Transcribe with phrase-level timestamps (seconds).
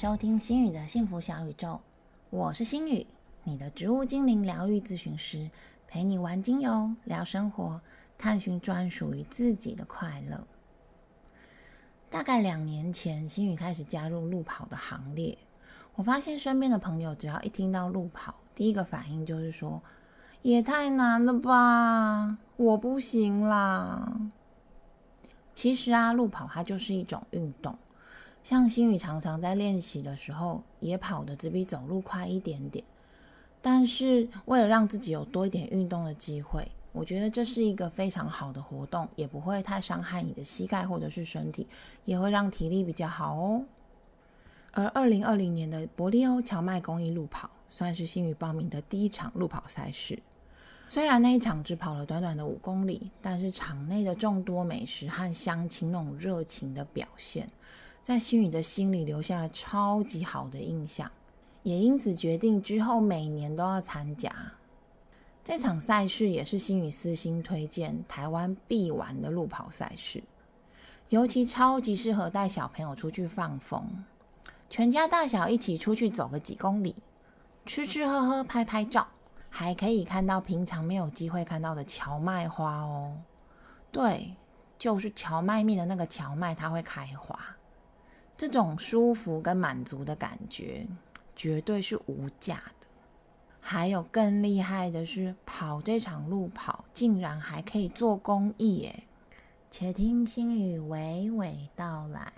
[0.00, 1.80] 收听心语的幸福小宇宙，
[2.30, 3.04] 我是心语，
[3.42, 5.50] 你的植物精灵疗愈咨询师，
[5.88, 7.80] 陪你玩精油、聊生活，
[8.16, 10.46] 探寻专属于自己的快乐。
[12.08, 15.36] 大概两年前，心语开始加入路跑的行列。
[15.96, 19.82] 我发现身边的朋友，只要一听到路跑，第一个反应就是说
[20.42, 24.16] ：“也太难了吧，我不行啦。”
[25.52, 27.76] 其实啊，路跑它就是一种运动。
[28.48, 32.82] 像心宇常常在练习的时候，也跑得只比走路快一点点。
[33.60, 41.66] 但是为了让自己有多一点运动的机会，我觉得这是一个非常好的活动，也不会太伤害你的膝盖或者是身体，
[42.06, 43.62] 也会让体力比较好哦。
[44.72, 50.18] 而二零二零年的伯利欧荞麦公益路跑，算是心宇报名的第一场路跑赛事。
[50.88, 57.46] 虽然那一场只跑了短短的五公里，但是场内的众多美食和乡亲那种热情的表现。
[58.08, 61.10] 在心宇的心里留下了超级好的印象，
[61.62, 64.34] 也因此决定之后每年都要参加
[65.44, 70.24] 这场赛事，也是心宇私心推荐台湾必玩的路跑赛事，
[71.10, 73.84] 尤其超级适合带小朋友出去放风，
[74.70, 76.96] 全家大小一起出去走个几公里，
[77.66, 79.06] 吃吃喝喝拍拍照，
[79.50, 83.18] 还可以看到平常没有机会看到的荞麦花哦。
[83.92, 84.34] 对，
[84.78, 87.38] 就是荞麦面的那个荞麦，它会开花。
[88.38, 90.86] 这种舒服跟满足的感觉，
[91.34, 92.86] 绝对是无价的。
[93.58, 99.02] 还有更厉害的是，跑这场路跑竟然还可以做公益耶！
[99.72, 102.32] 且听心语娓娓道来。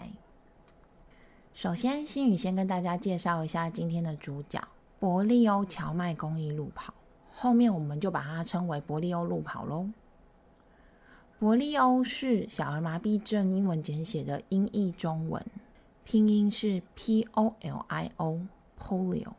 [1.52, 4.58] 首先，心语先跟大家介绍一下今天的主角——
[4.98, 6.94] 伯利欧荞麦公益路跑。
[7.34, 9.90] 后面我们就把它称为伯利欧路跑喽。
[11.38, 15.44] 伯利欧是小儿麻痹症英文简写的音译中文。
[16.04, 19.32] 拼音是 P O L I O，Polio。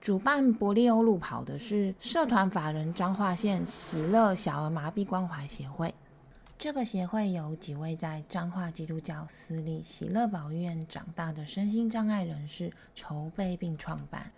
[0.00, 5.94] 主办伯利欧路跑的是社团法人彰化县喜乐小儿麻痹关怀协会。
[6.58, 14.32] 这个协会由几位在彰化基督教私立喜乐保育院长大的身心障碍人士筹备并创办。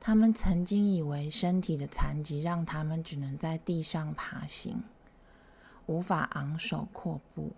[0.00, 4.82] 他们曾经以为身体的残疾让他们只能在地上爬行，
[5.86, 7.50] 无法昂首阔步。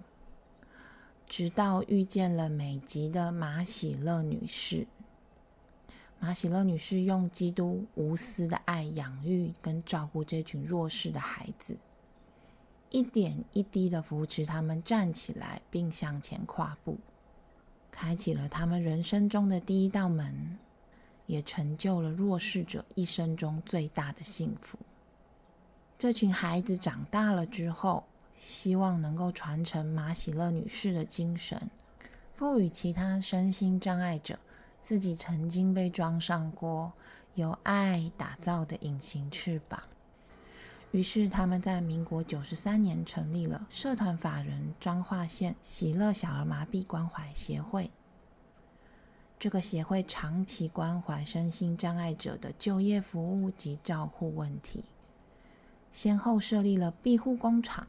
[1.31, 4.89] 直到遇见了美籍的马喜乐女士，
[6.19, 11.79] 马喜乐女士用基督无私的爱养育跟照顾这群弱势的孩子，
[12.91, 16.99] 一点一滴的扶持他们站起来，并向前跨步，
[17.93, 20.59] 开启了他们人生中的第一道门，
[21.27, 24.77] 也成就了弱势者一生中最大的幸福。
[25.97, 28.03] 这群孩子长大了之后。
[28.41, 31.71] 希望能够传承马喜乐女士的精神，
[32.35, 34.39] 赋予其他身心障碍者
[34.81, 36.95] 自己曾经被装上过
[37.35, 39.83] 由爱打造的隐形翅膀。
[40.91, 47.91] 于是，他们在民国九十三年成立了社团法人彰化县喜乐小儿麻痹关怀协会。
[49.39, 54.85] 这个协会长期关怀身心障碍者的就业服务及照护问题，
[55.93, 57.87] 先后设立了庇护工厂。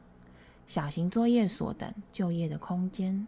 [0.72, 3.26] 小型作业所等就业的空间，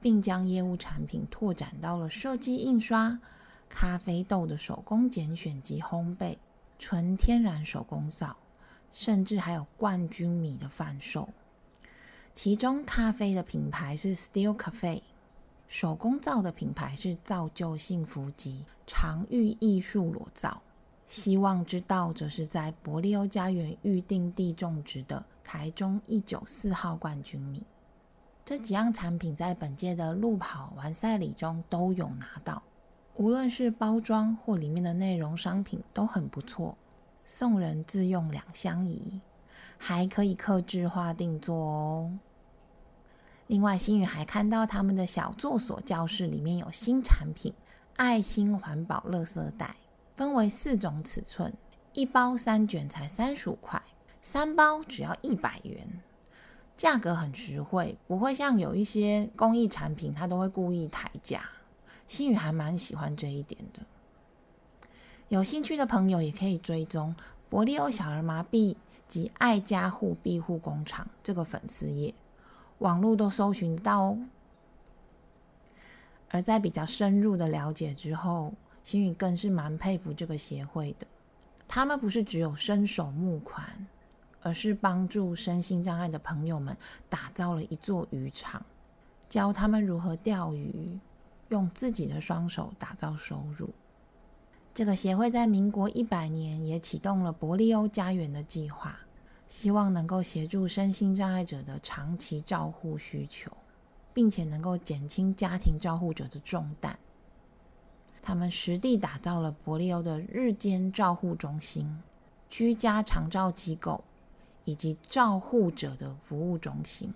[0.00, 3.18] 并将业务产品拓展到了设计印刷、
[3.68, 6.36] 咖啡豆的手工拣选及烘焙、
[6.78, 8.36] 纯天然手工皂，
[8.92, 11.28] 甚至还有冠军米的贩售。
[12.32, 15.02] 其中，咖啡的品牌是 Steel Cafe，
[15.66, 20.62] 手工皂的品牌是造就幸福及常玉艺术裸皂。
[21.08, 27.64] 希望之道则是在伯利欧家园预定地种植的台中一九四号冠军米。
[28.44, 32.62] 这几样产品在本届的路跑完赛礼中都有拿到，
[33.14, 36.76] 无论是包装或里面的内容商品都很不错，
[37.24, 39.20] 送人自用两相宜，
[39.78, 42.18] 还可以刻制化定做哦。
[43.46, 47.54] 另外，新宇还看到他们的小作所教室里面有新产品——
[47.96, 49.76] 爱心环保垃圾袋。
[50.16, 51.52] 分为四种尺寸，
[51.92, 53.82] 一包三卷才三十五块，
[54.28, 56.02] 三包只要一百元，
[56.76, 61.48] 价格很实惠，不会像有一些公益产品，它都会故意抬价。
[62.08, 63.86] 心宇还蛮喜欢这一点的。
[65.28, 67.14] 有兴趣的朋友也可以追踪
[67.48, 68.74] 伯利欧小儿麻痹
[69.06, 72.12] 及爱家护庇护工厂这个粉丝页，
[72.78, 74.18] 网络都搜寻到哦。
[76.30, 78.52] 而在比较深入的了解之后，
[78.82, 81.06] 心宇更是蛮佩服这个协会的，
[81.68, 83.86] 他们不是只有伸手募款，
[84.46, 86.76] 而是帮助身心障碍的朋友们
[87.08, 88.64] 打造了一座渔场，
[89.28, 91.00] 教他们如何钓鱼，
[91.48, 93.70] 用自己的双手打造收入。
[94.72, 98.96] 这个协会在民国一百年也启动了伯利欧家园的计划，
[99.48, 103.50] 希望能够协助身心障碍者的长期照护需求，
[104.14, 106.96] 并且能够减轻家庭照护者的重担。
[108.22, 112.00] 他们实地打造了伯利欧的日间照护中心、
[112.48, 114.04] 居家长照机构
[114.66, 117.14] 以及照护者的服务中心，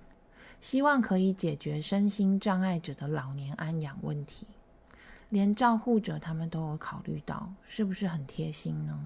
[0.58, 4.47] 希望可以解决身心障碍者的老年安养问题。
[5.29, 8.99] 连照护者他们都有考虑到，是不是很贴心呢？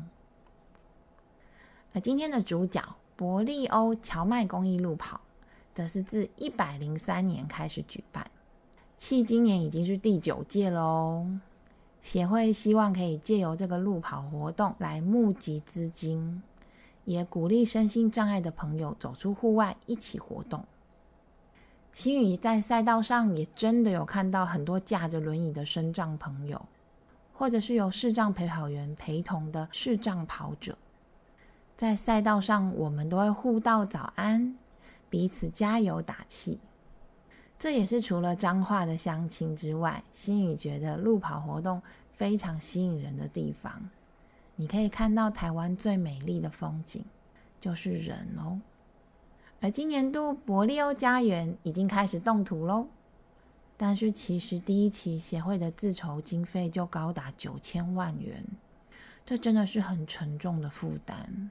[1.92, 5.20] 那今天的主角伯利欧荞麦公益路跑，
[5.74, 8.30] 则是自一百零三年开始举办，
[8.98, 11.26] 迄今年已经是第九届喽。
[12.02, 16.42] 协会希望可以借由这个路跑活动来募集资金，
[17.04, 20.64] 也鼓励身心障碍的朋友走出户外一起活动。
[21.92, 26.66] 新宇在赛道上也真的有看到很多架着轮椅的身障朋友，
[27.32, 30.76] 或者是由视障陪跑员陪同的视障跑者，
[31.76, 34.56] 在赛道上我们都会互道早安，
[35.08, 36.58] 彼此加油打气。
[37.56, 41.80] 这也是除了彰化的相亲之外，新宇觉得路跑活动
[42.12, 43.88] 非常吸引人的地方。
[44.56, 47.04] 你可以看到台湾最美丽的风景，
[47.60, 48.60] 就是人哦。
[49.60, 52.86] 而今年度伯利欧家园已经开始动土喽，
[53.76, 58.44] 但是其实第一期协会的自筹经费就高达九千万元，
[59.24, 61.50] 这真的是很沉重的负担。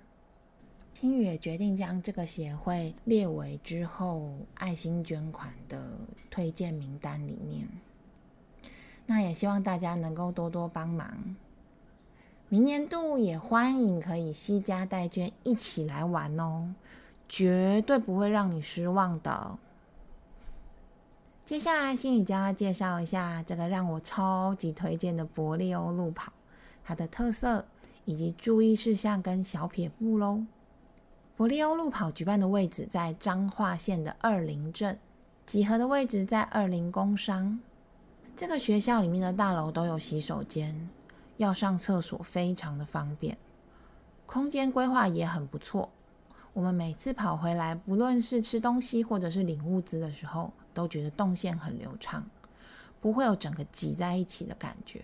[0.94, 5.98] 青宇也决定将这个协会列为之后爱心捐款的
[6.30, 7.68] 推荐名单里面，
[9.08, 11.36] 那也希望大家能够多多帮忙。
[12.50, 16.74] 明年度也欢迎可以惜家带捐一起来玩哦。
[17.30, 19.58] 绝对不会让你失望的。
[21.46, 26.32] 接下来，心宇将要介绍一下这个让我超级推荐的伯利欧路跑，
[26.86, 27.66] 它的特色
[28.06, 30.44] 以及注意事项跟小撇步喽。
[31.36, 35.00] 伯利欧路跑举办的位置在彰化县的二林镇，
[35.48, 37.60] 集合的位置在二林工商。
[38.36, 40.88] 这个学校里面的大楼都有洗手间，
[41.38, 43.38] 要上厕所非常的方便，
[44.26, 45.90] 空间规划也很不错。
[46.54, 52.24] 我们每次跑回来，不论是吃东西或者是领物资的时候，都觉得动线很流畅，
[53.02, 55.02] 不会有整个挤在一起的感觉。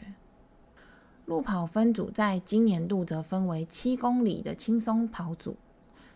[1.26, 5.56] 路跑分组在今年度则分为七公里的轻松跑组、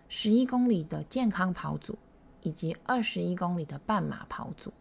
[0.07, 1.97] 十一公里的健康跑组
[2.41, 4.71] 以及二十一公里的半马跑组，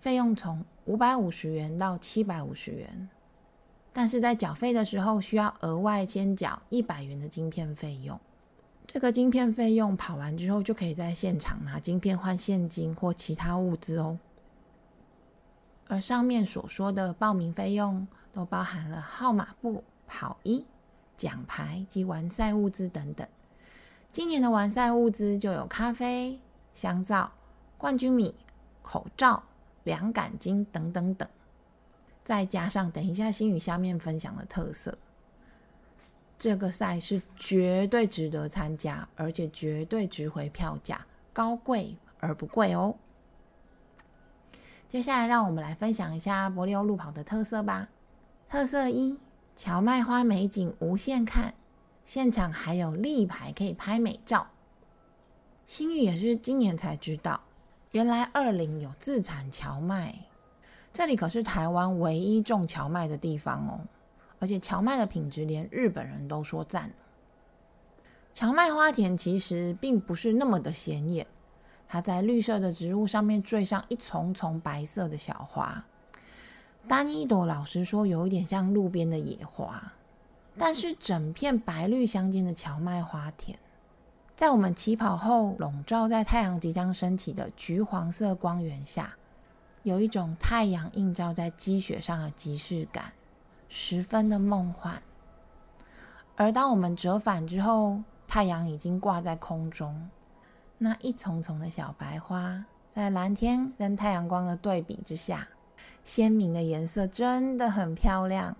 [0.00, 3.08] 费用从五百五十元到七百五十元，
[3.94, 8.20] 但是在缴费的时候需要额外先缴一百元的晶片费用。
[8.86, 14.18] 这个晶片费用跑完之后，就可以在现场拿晶片换现金或其他物资哦。
[15.86, 20.66] 而上面所说的报名费用，都包含了号码布、跑衣、
[21.16, 23.26] 奖牌及完赛物资等等。
[24.10, 26.40] 今年的完赛物资就有咖啡、
[26.74, 27.32] 香皂、
[27.78, 28.34] 冠军米、
[28.82, 29.42] 口罩、
[29.84, 31.28] 凉感巾等等等，
[32.24, 34.96] 再加上等一下新宇下面分享的特色。
[36.38, 42.96] 这个赛事绝对值得参加，而且绝对值回票价，高贵而不贵哦。
[44.88, 47.88] 接下来，让我们来分享一下伯利欧路跑的特色吧。
[48.48, 49.18] 特色一：
[49.56, 51.54] 荞麦花美景无限看，
[52.04, 54.48] 现场还有立牌可以拍美照。
[55.66, 57.40] 新宇也是今年才知道，
[57.92, 60.14] 原来二林有自产荞麦，
[60.94, 63.80] 这里可是台湾唯一种荞麦的地方哦。
[64.38, 66.92] 而且荞麦的品质连日本人都说赞。
[68.32, 71.26] 荞麦花田其实并不是那么的显眼，
[71.88, 75.84] 它在绿色的植物上面缀上一丛丛白色的小花，
[76.86, 79.92] 单一朵老实说有一点像路边的野花。
[80.56, 83.58] 但是整片白绿相间的荞麦花田，
[84.36, 89.16] 在我们起跑后笼罩在太阳即将升起的橘黄色光源下，
[89.84, 93.12] 有一种太阳映照在积雪上的即视感。
[93.76, 95.02] 十分的梦幻，
[96.36, 100.10] 而当我们折返之后，太阳已经挂在空中，
[100.78, 105.48] 那一丛丛的小白花在蓝天跟太阳光的对比之下，
[106.04, 108.56] 鲜明的颜色真的很漂亮。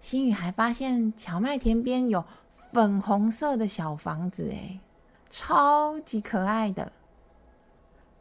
[0.00, 2.24] 新宇还发现荞麦田边有
[2.72, 4.80] 粉红色的小房子，哎，
[5.28, 6.90] 超级可爱的。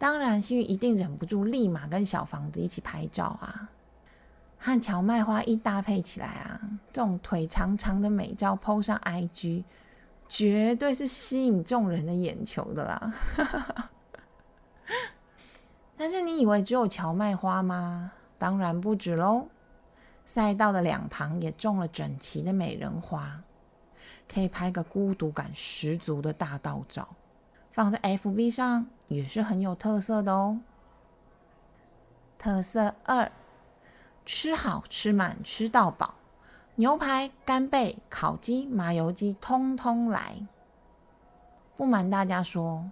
[0.06, 3.72] 当然，新宇一定忍不住立马跟小房子一起拍照啊。
[4.60, 6.62] 和荞麦花一搭配起来啊，
[6.94, 9.64] 这种腿长长的美照 PO 上 IG，
[10.30, 13.14] 绝对是吸引众人的眼球的啦。
[15.98, 18.12] 但是你以为只有荞麦花吗？
[18.38, 19.48] 当然不止喽，
[20.24, 23.42] 赛道的两旁也种了整齐的美人花，
[24.32, 27.08] 可以拍个孤独感十足的大道照，
[27.72, 30.60] 放在 FB 上也是很有特色的哦。
[32.38, 33.32] 特色二，
[34.26, 36.16] 吃好吃满吃到饱，
[36.76, 40.48] 牛排、干贝、烤鸡、麻油鸡，通通来。
[41.76, 42.92] 不瞒大家说。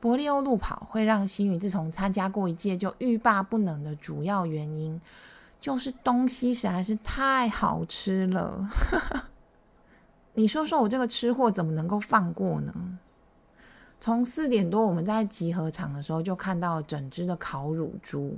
[0.00, 5.00] 伯利欧路跑会让新宇自从参加过一届就欲罢不能的主要原因，
[5.58, 8.68] 就是东西实在是太好吃了。
[10.34, 12.74] 你说说我这个吃货怎么能够放过呢？
[14.00, 18.36] 从四点多我们在集合场的时候，就看到整只的烤乳猪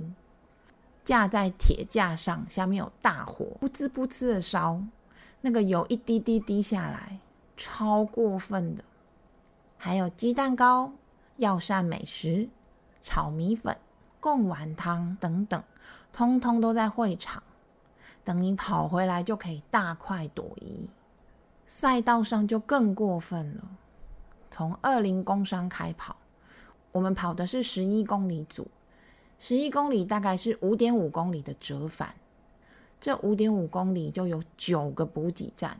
[1.03, 4.81] 架在铁架上，下面有大火，噗呲噗呲的烧，
[5.41, 7.19] 那个油一滴滴滴下来，
[7.55, 8.83] 超过分的。
[9.77, 10.93] 还有鸡蛋糕。
[11.37, 12.49] 药膳美食、
[12.99, 13.77] 炒米粉、
[14.19, 15.63] 贡丸汤等等，
[16.11, 17.43] 通通都在会场。
[18.23, 20.89] 等你跑回来，就可以大快朵颐。
[21.67, 23.65] 赛道上就更过分了。
[24.49, 26.15] 从二零工商开跑，
[26.91, 28.67] 我们跑的是十一公里组，
[29.39, 32.15] 十一公里大概是五点五公里的折返。
[32.99, 35.79] 这五点五公里就有九个补给站，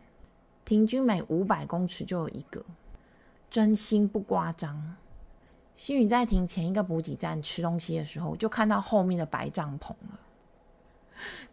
[0.64, 2.64] 平均每五百公尺就有一个，
[3.50, 4.96] 真心不夸张。
[5.76, 10.20] 新宇在停前一个补给站吃东西的时候，就看到后面的白帐篷了。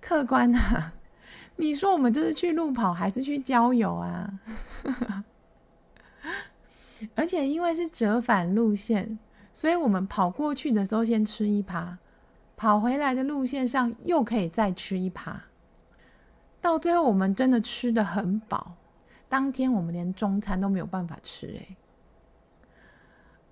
[0.00, 0.92] 客官啊，
[1.56, 4.40] 你说我们这是去路跑还是去郊游啊？
[7.14, 9.18] 而且因为是折返路线，
[9.52, 11.98] 所以我们跑过去的时候先吃一趴，
[12.56, 15.44] 跑回来的路线上又可以再吃一趴。
[16.60, 18.74] 到最后我们真的吃的很饱，
[19.28, 21.76] 当天我们连中餐都没有办法吃哎。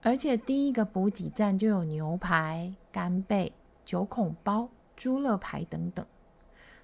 [0.03, 3.53] 而且第一个补给站就有牛排、干贝、
[3.85, 6.05] 九孔包、猪肋排等等。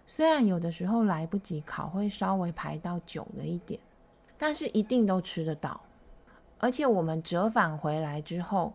[0.06, 3.80] 虽然有的时候来不及烤，会稍微排到久了一点，
[4.38, 5.80] 但是一定都吃得到。
[6.58, 8.74] 而且我们折返回来之后，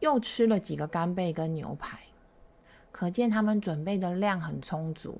[0.00, 1.98] 又吃了几个干贝跟牛排，
[2.92, 5.18] 可见他们准备的量很充足，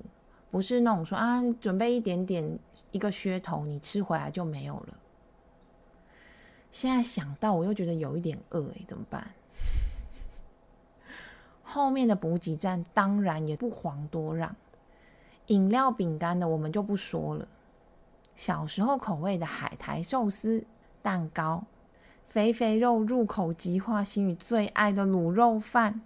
[0.51, 2.59] 不是那种说啊，准备一点点
[2.91, 4.97] 一个噱头，你吃回来就没有了。
[6.71, 9.31] 现在想到，我又觉得有一点饿哎，怎么办？
[11.63, 14.55] 后面的补给站当然也不遑多让，
[15.47, 17.47] 饮料、饼干的我们就不说了。
[18.35, 20.63] 小时候口味的海苔寿司、
[21.01, 21.63] 蛋糕，
[22.29, 26.01] 肥肥肉入口即化，心宇最爱的卤肉饭，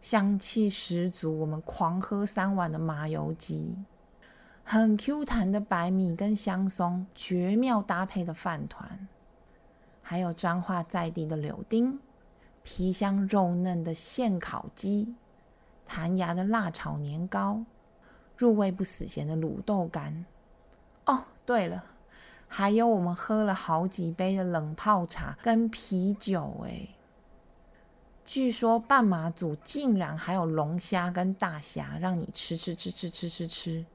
[0.00, 3.76] 香气十足，我们狂喝三碗的麻油鸡，
[4.64, 9.06] 很 Q 弹的白米跟香松，绝妙搭配的饭团。
[10.00, 12.00] 还有彰化在地的柳丁，
[12.62, 15.14] 皮香肉嫩的现烤鸡，
[15.86, 17.62] 弹牙的辣炒年糕，
[18.38, 20.24] 入味不死咸的卤豆干。
[21.04, 21.84] 哦，对了，
[22.48, 26.64] 还有我们喝了好几杯的冷泡茶跟啤酒。
[26.64, 26.88] 哎，
[28.24, 33.86] 据说半马组竟然还有龙虾跟大虾让你吃吃吃吃吃吃吃。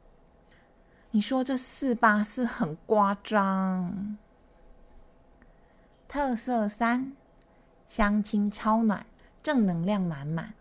[1.12, 4.18] 你说这四八四很夸张？
[6.08, 7.14] 特色三，
[7.88, 9.06] 相亲超暖，
[9.42, 10.54] 正能量满满，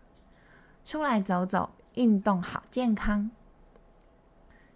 [0.85, 3.31] 出来走走，运动好健康。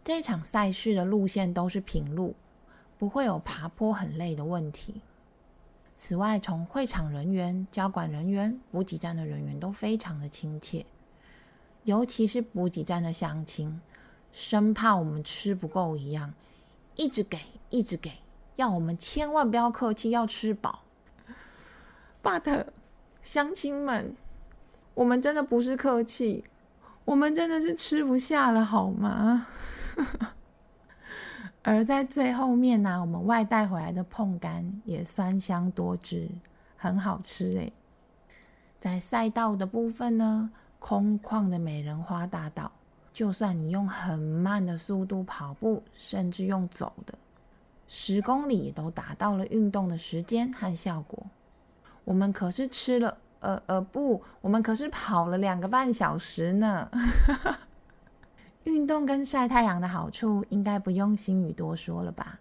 [0.03, 2.35] 这场赛事的路线都是平路，
[2.97, 5.01] 不会有爬坡很累的问题。
[5.93, 10.85] 此外，从会场人员、交管人员、补给站的人员都非常的亲切，
[11.83, 13.79] 尤其是补给站的乡亲，
[14.33, 16.33] 生怕我们吃不够一样，
[16.95, 18.11] 一直给，一直给。
[18.57, 20.83] 要我们千万不要客气，要吃饱。
[22.23, 22.65] But，
[23.21, 24.15] 乡亲们，
[24.93, 26.43] 我们真的不是客气，
[27.05, 29.47] 我们真的是吃不下了，好吗？
[31.67, 36.29] 而在最后面呢，我们外带回来的碰干也酸香多汁，
[36.77, 37.73] 很好吃诶。
[38.79, 42.71] 在赛道的部分呢，空旷的美人花大道，
[43.11, 47.15] 就算你用很慢的速度跑步，甚至用走的。
[47.87, 51.25] 十公里都达到了运动的时间和效果。
[52.03, 56.91] 我们可是吃了，呃呃不，我们可是跑了两个半小时呢。
[58.65, 62.39] 运动跟晒太阳的好处，应该不用心语多说了吧？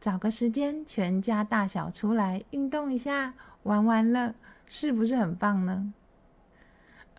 [0.00, 4.34] 找个时间，全家大小出来运动一下，玩玩乐，
[4.66, 5.92] 是不是很棒呢？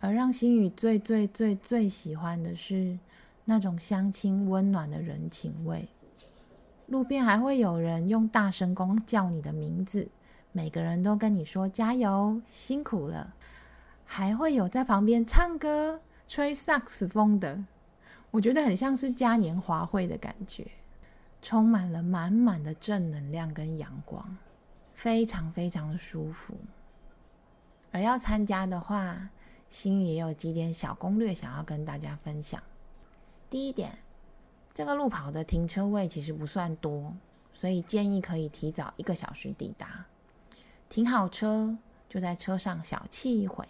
[0.00, 2.98] 而让心宇最最最最喜欢的是
[3.44, 5.88] 那种相亲温暖的人情味。
[6.86, 10.08] 路边还会有人用大声公叫你的名字，
[10.52, 13.34] 每个人都跟你说加油，辛苦了。
[14.06, 17.62] 还会有在旁边唱歌，吹萨克斯风的，
[18.30, 20.66] 我觉得很像是嘉年华会的感觉，
[21.40, 24.36] 充满了满满的正能量跟阳光，
[24.94, 26.54] 非常非常的舒服。
[27.90, 29.30] 而要参加的话，
[29.70, 32.62] 心宇也有几点小攻略想要跟大家分享。
[33.48, 33.98] 第一点，
[34.74, 37.14] 这个路跑的停车位其实不算多，
[37.54, 40.04] 所以建议可以提早一个小时抵达，
[40.90, 43.64] 停好车就在车上小憩一会。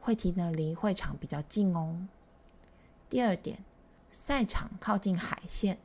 [0.00, 2.06] 会停的离会场比较近哦。
[3.08, 3.64] 第二点，
[4.26, 5.76] 赛场靠近海线，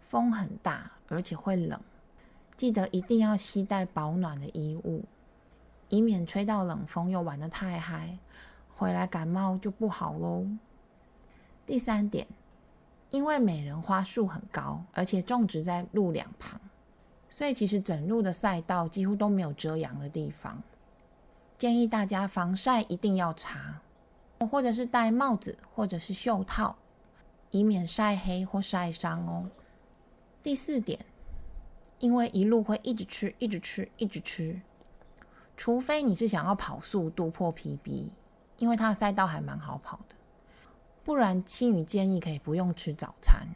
[0.00, 1.78] 风很大，而且会冷，
[2.56, 5.04] 记得一定要携带保暖的衣物，
[5.90, 8.18] 以免吹到冷风又玩得太嗨，
[8.74, 10.46] 回来感冒就不好喽。
[11.66, 12.26] 第三点，
[13.10, 16.58] 因为美人花树很高，而且种植在路两旁，
[17.28, 20.62] 所以其实整路的赛道几乎都没有遮阳的地方。
[21.58, 23.82] 建议大家防晒一定要擦，
[24.50, 26.74] 或者是戴帽子或者是袖套，
[27.50, 29.50] 以免晒黑或晒伤哦。
[30.42, 31.04] 第四点，
[31.98, 34.60] 因为一路会一直吃、一直吃、一直吃，
[35.56, 38.10] 除非你是想要跑速度破 PB，
[38.58, 40.14] 因为它的赛道还蛮好跑的，
[41.02, 43.48] 不然青宇建议可以不用吃早餐，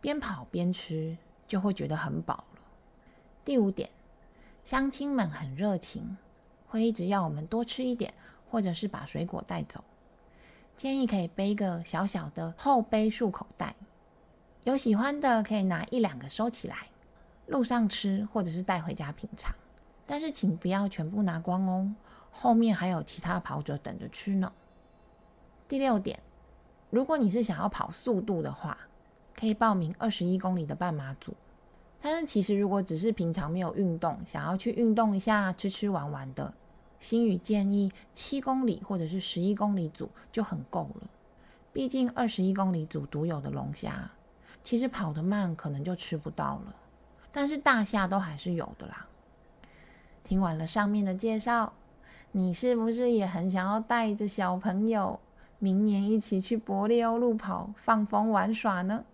[0.00, 2.60] 边跑边吃就会觉得很饱了。
[3.44, 3.90] 第五点，
[4.64, 6.16] 乡亲们很热情。
[6.72, 8.14] 会一直要我们多吃一点，
[8.48, 9.82] 或者是把水果带走。
[10.80, 13.76] 建议可以背个小小的后背束口袋，
[14.64, 16.88] 有喜欢的可以拿一两个收起来，
[17.48, 19.54] 路上吃或者是带回家品尝。
[20.06, 21.94] 但是请不要全部拿光哦，
[22.30, 24.50] 后面还有其他跑者等着吃呢。
[25.68, 26.18] 第六点，
[26.88, 28.78] 如果你是想要跑速度的话，
[29.38, 31.34] 可以报名二十一公里的半马组。
[32.00, 36.54] 但是其实如果只是平常没有运动，想要去运动一下、吃吃玩玩的。
[37.00, 41.08] 心宇建议七公里或者是十一公里组就很够了，
[41.72, 44.10] 毕竟二十一公里组独有的龙虾，
[44.62, 46.76] 其实跑得慢可能就吃不到了，
[47.32, 49.06] 但是大虾都还是有的啦。
[50.22, 51.72] 听完了上面的介绍，
[52.32, 55.18] 你是不是也很想要带着小朋友
[55.58, 59.04] 明年一起去伯利欧路跑放风玩耍呢？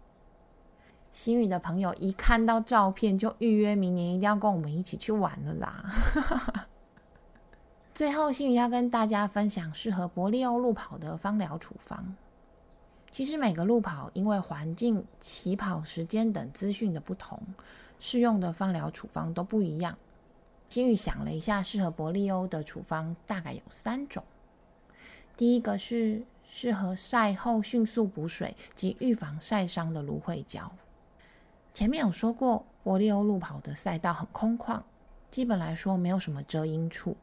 [1.13, 6.67] 新宇的朋友一看到照片就预约明年一定要跟我们一起去玩了啦。
[7.97, 12.15] 最后，心宇要跟大家分享适合伯利欧路跑的芳疗处方。
[13.11, 17.41] 其实每个路跑因为环境、起跑时间等资讯的不同，
[17.99, 19.97] 适用的芳疗处方都不一样。
[20.69, 24.23] 心宇想了一下，适合伯利欧的处方大概有三种。
[25.35, 30.71] 第一个是适合晒后迅速补水及预防晒伤的芦荟胶。
[31.73, 34.83] 前面有说过，伯利欧路跑的赛道很空旷，
[35.31, 37.17] 基本来说没有什么遮阴处。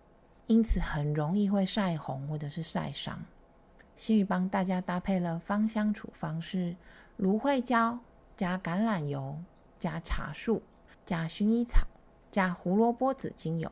[0.47, 3.23] 因此很容易会晒红或者是晒伤。
[3.95, 6.75] 新宇帮大家搭配了芳香处方，是
[7.17, 7.99] 芦荟胶
[8.35, 9.37] 加橄榄油
[9.79, 10.63] 加茶树
[11.05, 11.85] 加薰衣草
[12.31, 13.71] 加胡萝卜籽精油。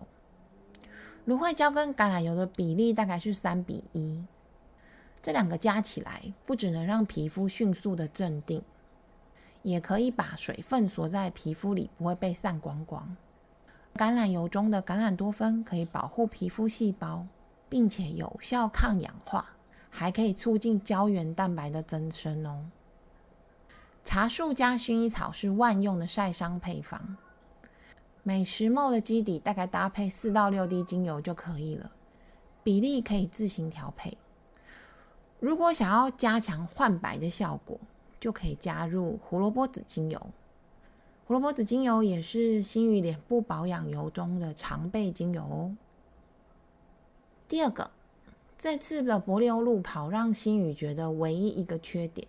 [1.26, 4.26] 芦荟胶跟橄榄油的比例大概是三比一，
[5.22, 8.64] 这两个加起来不只能让皮肤迅速的镇定，
[9.62, 13.18] 也可以把水分锁在皮肤里，不会被散光光。
[13.96, 17.28] 橄榄油中的橄榄多酚可以保护皮肤细胞，
[17.70, 19.46] 并且有效抗氧化，
[19.90, 22.66] 还可以促进胶原蛋白的增生哦。
[24.04, 27.18] 茶树加薰衣草是万用的晒伤配方，
[28.24, 31.92] 每十毫的基底大概搭配四到六滴精油就可以了，
[32.64, 34.18] 比例可以自行调配。
[35.40, 37.80] 如果想要加强焕白的效果，
[38.20, 40.30] 就可以加入胡萝卜籽精油。
[41.32, 45.74] 胡萝卜籽精油也是心宇脸部保养油中的常备精油哦。
[47.48, 47.90] 第二个，
[48.58, 52.28] 这次的柏油路跑让心宇觉得唯一一个缺点，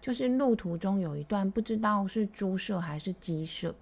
[0.00, 3.76] 就是路途中有一段不知道是猪舍还是鸡舍，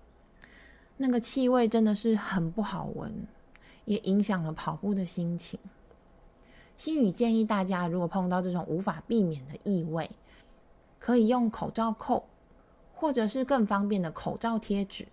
[0.98, 3.10] 那个气味真的是很不好闻，
[3.86, 5.58] 也影响了跑步的心情。
[6.76, 10.10] 心宇建议大家，如果碰到这种无法避免的异味，
[10.98, 12.26] 可以用口罩扣。
[13.00, 15.08] 或者是更方便的口罩贴纸，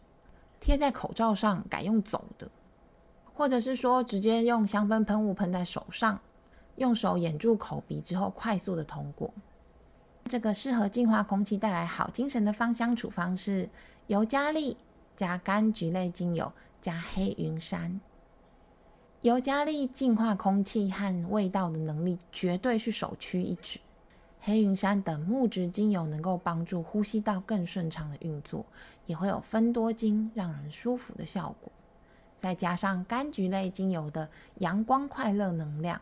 [0.59, 2.49] 贴在口罩上，改用走的；
[3.33, 6.19] 或者是说直接用香氛喷雾喷在手上，
[6.75, 9.33] 用手掩住口鼻之后快速的通过。
[10.25, 13.69] 这个适合净化空气、带来好精神的芳香处方是
[14.07, 14.75] 尤加利
[15.15, 18.01] 加柑橘类精油加黑云杉。
[19.21, 23.79] 尤加利净化空气和味道的能力绝对是首屈一指。
[24.39, 28.65] 黑云杉等木质精油能够帮助呼吸道更顺畅的运作，
[29.05, 31.71] 也会有分多精让人舒服的效果。
[32.37, 35.99] 再加上柑橘类精油的阳光快乐能量，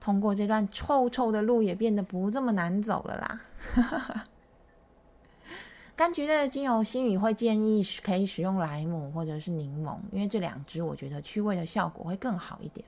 [0.00, 3.40] 通过这段臭臭的路也变得不这么难走了啦。
[5.96, 12.86] 柑橘类的精油，心宇会建议可以使用莱姆或者是柠檬，因为这两支我觉得去味的效果会更好一点。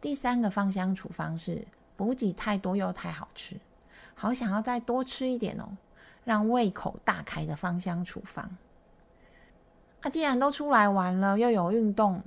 [0.00, 1.64] 第三个芳香处方是
[1.98, 3.56] 补给太多又太好吃，
[4.14, 5.76] 好想要再多吃一点哦，
[6.22, 8.56] 让胃口大开的芳香处方。
[10.02, 12.22] 那既然都出来玩了，又有运动，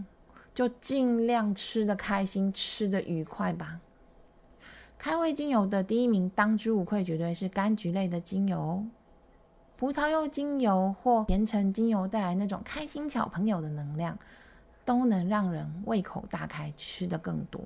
[0.53, 3.79] 就尽量吃的开心，吃的愉快吧。
[4.99, 8.59] 开胃精油的第一名，当之无愧，绝对是柑橘类的精油。
[8.59, 8.85] 哦
[9.77, 14.15] 葡萄柚精油或甜橙精油带来那种开心小朋友的能量，
[14.85, 17.59] 都能让人胃口大开，吃得更多。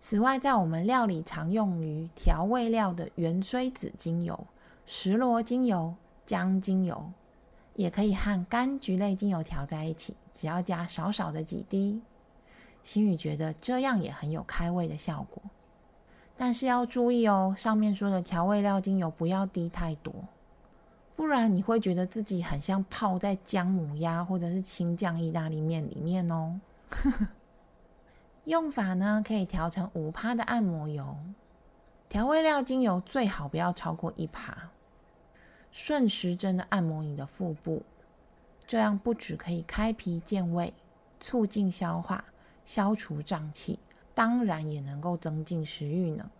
[0.00, 4.46] 此外，在我们料理常用于调味料的圆锥子精油、
[4.86, 7.10] 石螺精油、姜精油，
[7.74, 12.00] 也可以和柑橘类精油调在一起，只要加少少的几滴。
[12.84, 15.42] 心宇觉得这样也很有开胃的效果，
[16.36, 20.14] 但是要注意哦，上面说的调味料精油不要滴太多。
[21.16, 26.60] 不然你会觉得自己很像泡在姜母鸭或者是青酱意大利面里面哦。
[28.48, 31.18] 用法呢，可以调成五趴的按摩油，
[32.08, 34.70] 调味料精油最好不要超过一趴，
[35.70, 37.82] 顺时针的按摩你的腹部，
[38.66, 40.72] 这样不止可以开脾健胃，
[41.20, 42.24] 促进消化，
[42.64, 43.78] 消除胀气，
[44.14, 46.30] 当然也能够增进食欲呢。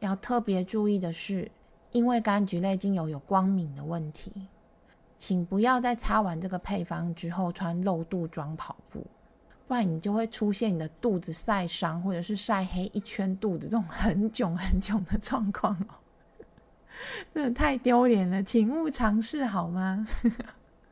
[0.00, 1.50] 要特别注意的是。
[1.90, 4.32] 因为柑橘类精油有光敏的问题，
[5.18, 9.06] 请不要在擦完这个配方之后穿露肚装跑步，
[9.72, 15.96] 不然你就会出现你的肚子晒伤或者是晒黑一圈肚子这种很囧很囧的状况哦，
[17.32, 20.06] 真的太丢脸了，请勿尝试好吗？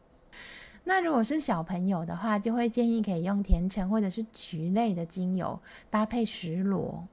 [0.84, 7.06] 那如果是小朋友的话，就会建议可以用甜橙或者是橘类的精油搭配石螺，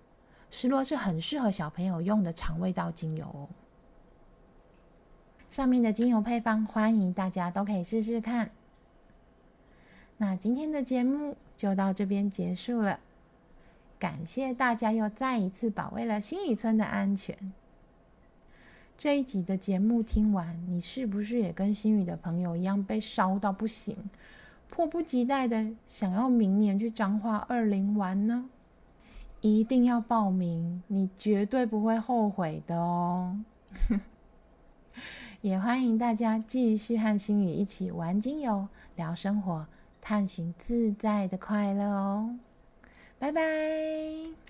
[0.50, 3.50] 石螺是很适合小朋友用的肠胃道精油哦。
[5.50, 8.52] 上面的精油配方，欢迎大家都可以试试看。
[10.16, 13.00] 那今天的节目就到这边结束了，
[14.00, 17.36] 感谢大家又再一次保卫了新宇村的安全。
[18.98, 23.98] 这一集的节目听完，你是不是也跟新宇的朋友一样被烧到不行，
[24.70, 28.50] 迫不及待的想要明年去彰化二零玩呢？
[29.42, 33.40] 一定要报名，你绝对不会后悔的哦。
[35.42, 39.68] 也欢迎大家继续和心宇一起玩精油、聊生活、
[40.08, 42.38] 探寻自在的快乐哦！
[43.20, 44.47] 拜拜。